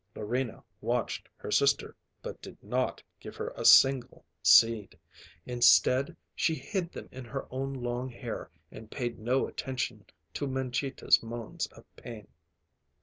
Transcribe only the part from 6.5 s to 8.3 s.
hid them in her own long